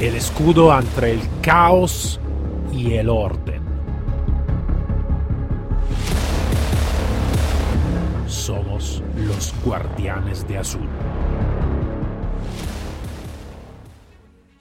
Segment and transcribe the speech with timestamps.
[0.00, 2.20] el escudo entre el caos
[2.70, 3.62] y el orden.
[8.28, 10.88] Somos los guardianes de azul.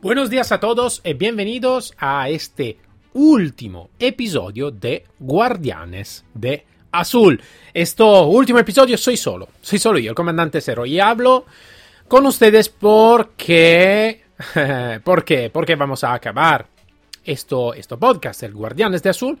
[0.00, 2.78] Buenos días a todos y bienvenidos a este
[3.12, 7.42] último episodio de Guardianes de Azul.
[7.74, 11.44] Este último episodio soy solo, soy solo yo, el comandante Cero, y hablo
[12.06, 14.27] con ustedes porque...
[15.04, 15.50] ¿Por qué?
[15.50, 16.66] Porque vamos a acabar
[17.24, 19.38] esto, esto podcast, el Guardianes de Azul.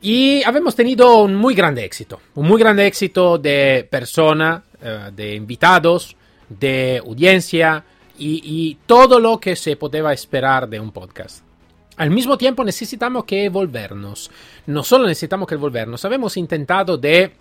[0.00, 5.34] Y habemos tenido un muy grande éxito, un muy grande éxito de persona, eh, de
[5.34, 6.16] invitados,
[6.48, 7.84] de audiencia
[8.16, 11.44] y, todo lo que se podía esperar de un podcast.
[11.96, 14.30] Al mismo tiempo necesitamos que evolvernos.
[14.66, 17.32] No solo necesitamos que evolvernos, hemos intentado de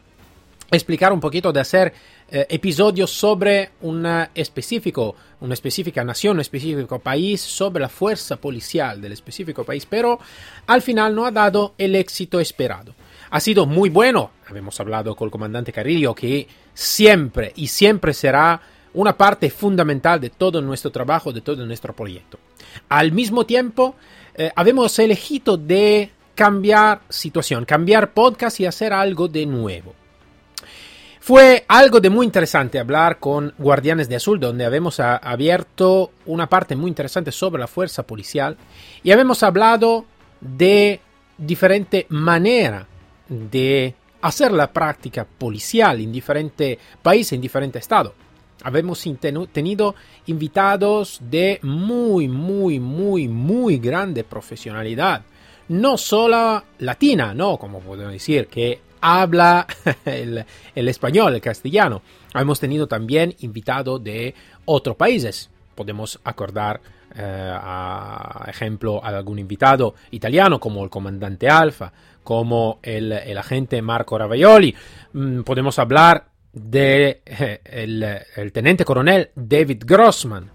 [0.72, 1.94] explicar un poquito, de hacer
[2.30, 9.02] eh, episodios sobre una, específico, una específica nación, un específico país, sobre la fuerza policial
[9.02, 10.20] del específico país, pero
[10.66, 12.96] al final no ha dado el éxito esperado.
[13.30, 18.62] Ha sido muy bueno, hemos hablado con el comandante Carillo, que siempre y siempre será
[18.94, 22.40] una parte fundamental de todo nuestro trabajo, de todo nuestro proyecto.
[22.90, 23.96] Al mismo tiempo,
[24.36, 24.52] eh,
[24.98, 29.94] elegido de cambiar situación, cambiar podcast y hacer algo de nuevo.
[31.28, 36.74] Fue algo de muy interesante hablar con Guardianes de Azul, donde habíamos abierto una parte
[36.78, 38.56] muy interesante sobre la fuerza policial
[39.04, 40.06] y habíamos hablado
[40.40, 41.02] de
[41.38, 42.88] diferente manera
[43.28, 48.14] de hacer la práctica policial en diferentes países, en diferentes estados.
[48.64, 49.04] Habíamos
[49.52, 49.96] tenido
[50.28, 55.24] invitados de muy, muy, muy, muy grande profesionalidad.
[55.70, 59.68] No solo latina, no, como podemos decir, que habla
[60.06, 62.02] el, español, el castellano.
[62.34, 64.34] Hemos tenido también invitados de
[64.66, 65.50] otros países.
[65.76, 66.82] Podemos acordar,
[67.16, 67.58] eh,
[68.48, 71.92] ejemplo, a algún invitado italiano como el comandante Alfa,
[72.24, 74.76] como el, agente Marco Ravaioli.
[75.14, 77.22] Mm, podemos hablar de,
[77.66, 80.52] el, teniente coronel David Grossman.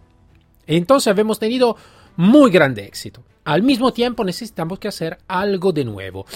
[0.67, 1.77] Entonces hemos tenido
[2.17, 3.23] muy grande éxito.
[3.45, 6.27] Al mismo tiempo necesitamos que hacer algo de nuevo.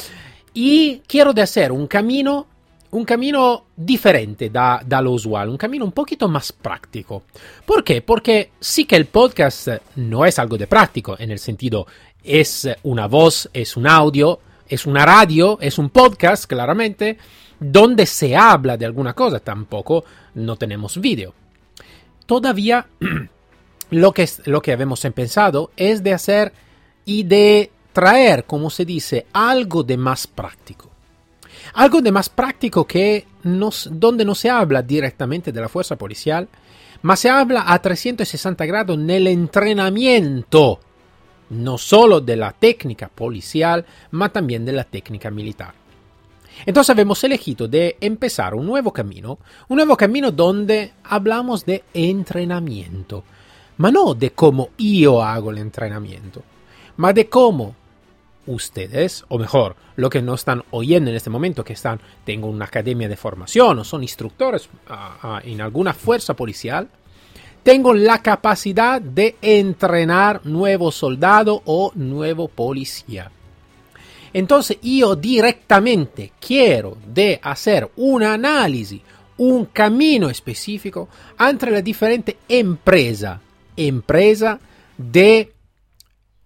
[0.54, 2.46] Y quiero hacer un camino,
[2.90, 7.24] un camino diferente da, da, lo usual, un camino un poquito más práctico.
[7.64, 8.02] ¿Por qué?
[8.02, 11.86] Porque sí que el podcast no es algo de práctico, en el sentido
[12.24, 17.18] es una voz, es un audio, es una radio, es un podcast, claramente,
[17.60, 20.04] donde se habla de alguna cosa, tampoco
[20.34, 21.34] no tenemos vídeo.
[22.26, 22.86] Todavía
[23.90, 26.52] lo que, lo que habíamos pensado es de hacer
[27.04, 30.90] y de traer, como se dice, algo de más práctico.
[31.74, 36.48] Algo de más práctico que donde no se habla directamente de la fuerza policial,
[37.02, 40.80] mas se habla a 360 grados en el entrenamiento,
[41.50, 45.74] no solo de la técnica policial, mas también de la técnica militar.
[46.64, 53.24] Entonces hemos elegido de empezar un nuevo camino, un nuevo camino donde hablamos de entrenamiento,
[53.76, 56.42] mas no de cómo yo hago el entrenamiento,
[56.96, 57.74] mas de cómo
[58.46, 62.66] ustedes, o mejor, lo que no están oyendo en este momento, que están, tengo una
[62.66, 64.68] academia de formación o son instructores
[65.42, 66.88] en alguna fuerza policial,
[67.62, 73.30] tengo la capacidad de entrenar nuevo soldado o nuevo policía.
[74.32, 79.00] Entonces yo directamente quiero de hacer un análisis,
[79.38, 81.08] un camino específico
[81.40, 83.40] entre la diferente empresa,
[83.76, 84.58] empresa
[84.96, 85.52] de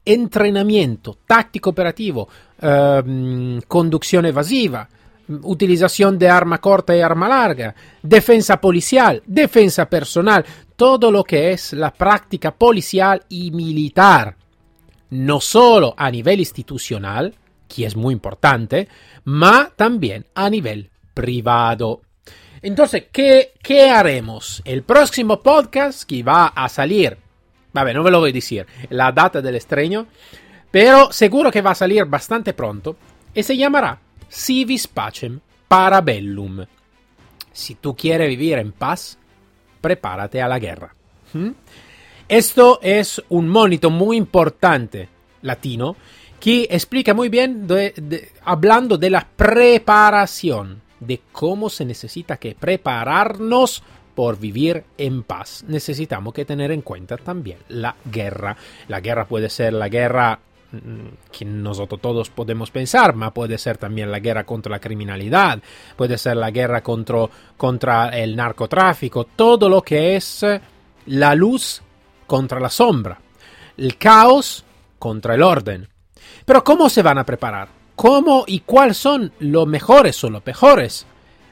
[0.04, 2.28] entrenamiento táctico operativo,
[2.60, 4.88] eh, conducción evasiva,
[5.42, 10.44] utilización de arma corta y arma larga, defensa policial, defensa personal,
[10.76, 14.36] todo lo que es la práctica policial y militar,
[15.10, 17.34] no solo a nivel institucional,
[17.68, 18.88] que es muy importante,
[19.24, 22.00] ma también a nivel privado.
[22.62, 24.60] Entonces, ¿qué, ¿qué haremos?
[24.64, 27.16] El próximo podcast que va a salir
[27.72, 30.07] Vabbè, no ve lo a decir la data del estreno,
[30.71, 32.97] pero seguro que va a salir bastante pronto
[33.34, 36.65] y se llamará Civis Pacem Parabellum.
[37.53, 39.19] Si tú quieres vivir en paz,
[39.81, 40.95] prepárate a la guerra.
[41.33, 41.51] ¿Mm?
[42.28, 45.09] Esto es un monito muy importante
[45.43, 45.97] latino
[46.39, 47.67] que explica muy bien,
[48.45, 53.83] hablando de la preparación, de cómo se necesita que prepararnos
[54.21, 58.55] por vivir en paz, necesitamos que tener en cuenta también la guerra.
[58.87, 60.39] La guerra puede ser la guerra
[60.72, 65.63] mm, que nosotros todos podemos pensar, pero puede ser también la guerra contra la criminalidad,
[65.97, 70.45] puede ser la guerra contra, contra el narcotráfico, todo lo que es
[71.07, 71.81] la luz
[72.27, 73.19] contra la sombra.
[73.78, 74.67] el caos
[74.99, 75.89] contra el orden.
[76.45, 77.69] Pero ¿cómo se van a preparar?
[77.97, 81.07] ¿Cómo y cuáles son los mejores o los peores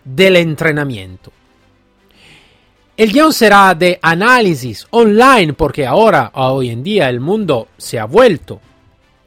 [0.05, 1.33] del entrenamiento?
[2.99, 8.07] El guion será de análisis online porque ahora, hoy en día, el mundo se ha
[8.07, 8.61] vuelto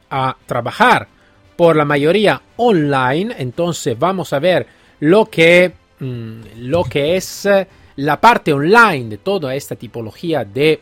[0.10, 1.08] a trabajar
[1.56, 3.34] por la mayoría online.
[3.38, 4.68] Entonces vamos a ver
[5.00, 7.66] lo que, mm, lo que es eh,
[7.96, 10.82] la parte online de toda esta tipología de,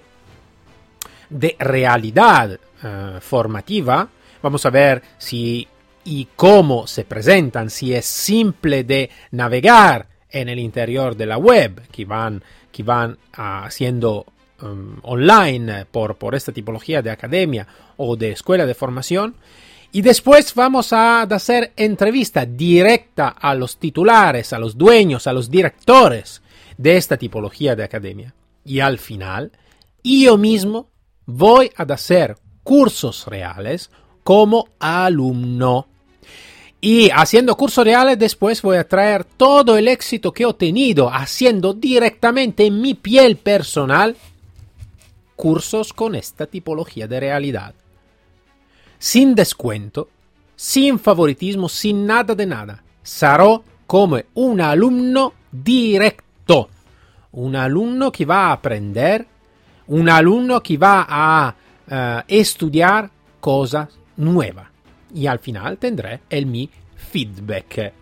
[1.30, 4.10] de realidad uh, formativa.
[4.42, 5.68] Vamos a ver si
[6.06, 11.82] y cómo se presentan, si es simple de navegar en el interior de la web,
[11.92, 14.26] que van, que van haciendo
[14.62, 17.68] um, online por, por esta tipología de academia
[17.98, 19.36] o de escuela de formación.
[19.92, 25.50] Y después vamos a hacer entrevista directa a los titulares, a los dueños, a los
[25.50, 26.44] directores
[26.78, 28.34] de esta tipología de academia.
[28.64, 29.52] Y al final,
[30.04, 30.90] yo mismo
[31.26, 33.90] voy a hacer cursos reales
[34.24, 35.88] como alumno.
[36.82, 41.74] Y haciendo cursos reales después voy a traer todo el éxito que he obtenido haciendo
[41.74, 44.16] directamente en mi piel personal
[45.36, 47.74] cursos con esta tipología de realidad.
[48.98, 50.10] Sin descuento,
[50.56, 52.84] sin favoritismo, sin nada de nada.
[53.04, 56.70] Sarò come un alumno directo
[57.32, 59.26] un alumno que va a aprender,
[59.88, 61.56] un alumno que va a
[61.90, 63.10] uh, estudiar
[63.40, 64.68] cosas nuevas.
[65.14, 67.94] Y al final tendré el mi feedback.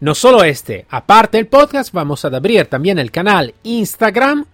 [0.00, 4.44] No solo este, aparte del podcast, vamos a abrir también el canal Instagram,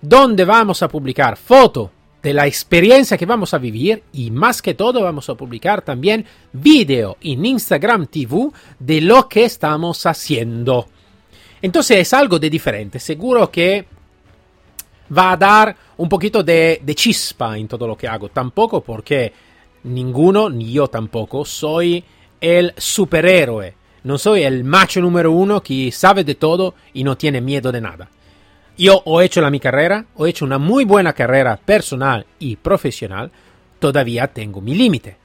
[0.00, 1.90] donde vamos a publicar fotos
[2.22, 6.24] de la experiencia que vamos a vivir y más que todo vamos a publicar también
[6.52, 10.88] video en Instagram TV de lo que estamos haciendo.
[11.60, 12.98] Entonces es algo de diferente.
[12.98, 13.84] Seguro que
[15.16, 18.28] va a dar un poquito de, de, chispa en todo lo que hago.
[18.28, 19.32] Tampoco porque
[19.88, 22.04] ninguno, ni yo tampoco, soy
[22.40, 23.74] el superhéroe.
[24.04, 27.80] No soy el macho número uno que sabe de todo y no tiene miedo de
[27.80, 28.08] nada.
[28.76, 33.32] Yo he hecho la mi carrera, he hecho una muy buena carrera personal y profesional,
[33.80, 35.16] todavía tengo mi límite.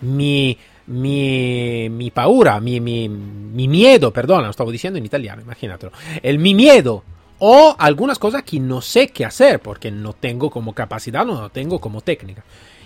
[0.00, 5.92] Mi mi, mi paura, mi, mi, mi, miedo, perdona, lo stavo diciendo en italiano, imagínatelo,
[6.22, 7.02] el mi miedo
[7.38, 11.80] o algunas cosas que no sé qué hacer porque no tengo como capacidad, no tengo
[11.80, 12.44] como técnica.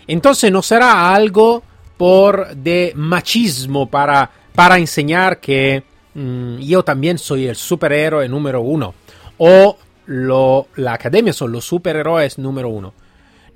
[0.09, 1.63] Entonces no será algo
[1.97, 5.85] por de machismo para, para enseñar que
[6.15, 8.95] mmm, yo también soy el superhéroe número uno
[9.37, 9.77] o
[10.07, 12.95] lo, la academia son los superhéroes número uno.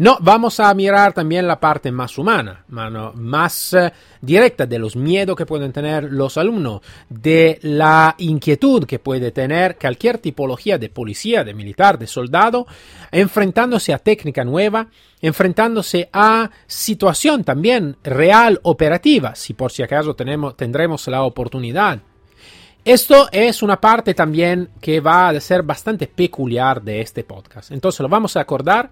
[0.02, 5.36] No, vamos a mirar también la parte más humana, más eh, directa de los miedos
[5.36, 11.44] que pueden tener los alumnos, de la inquietud que puede tener cualquier tipología de policía,
[11.44, 12.66] de militar, de soldado,
[13.12, 14.88] enfrentándose a técnica nueva,
[15.20, 22.00] enfrentándose a situación también real operativa, si por si acaso tenemos, tendremos la oportunidad.
[22.84, 27.70] Esto es una parte también que va a ser bastante peculiar de este podcast.
[27.70, 28.90] Entonces lo vamos a acordar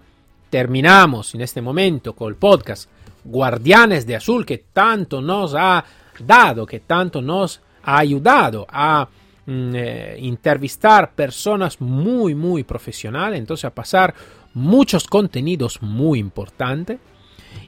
[0.51, 2.89] terminamos en este momento con el podcast
[3.23, 5.83] Guardianes de Azul que tanto nos ha
[6.19, 9.07] dado, que tanto nos ha ayudado a
[9.45, 14.13] mm, eh, entrevistar personas muy, muy profesionales, entonces a pasar
[14.53, 16.99] muchos contenidos muy importantes.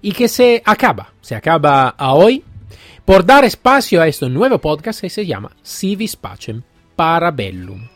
[0.02, 2.44] Y que se acaba, se acaba a hoy.
[3.04, 6.62] Por dar espacio a este nuevo podcast que se llama Civis Pacem
[6.96, 7.90] Parabellum,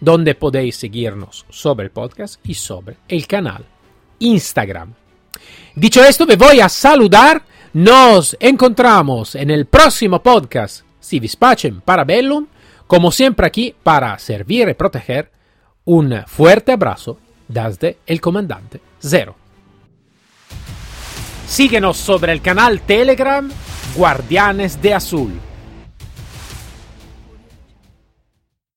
[0.00, 3.66] donde podéis seguirnos sobre el podcast y sobre el canal
[4.20, 4.94] Instagram.
[5.74, 7.42] Dicho esto, me voy a saludar.
[7.72, 10.84] Nos encontramos en el próximo podcast.
[11.00, 12.46] Si dispatchen para Bellum,
[12.86, 15.30] como siempre aquí para servir y proteger.
[15.84, 19.34] Un fuerte abrazo desde el comandante Zero.
[21.46, 23.50] Síguenos sobre el canal Telegram
[23.96, 25.49] Guardianes de Azul